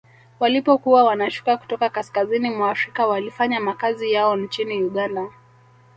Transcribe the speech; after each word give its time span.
Walipokuwa 0.39 1.03
wanashuka 1.03 1.57
kutoka 1.57 1.89
kaskazini 1.89 2.49
mwa 2.49 2.71
Afrika 2.71 3.07
walifanya 3.07 3.59
makazi 3.59 4.11
yao 4.11 4.35
nchini 4.35 4.83
Uganda 4.83 5.27